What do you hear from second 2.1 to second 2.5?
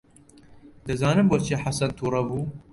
بوو.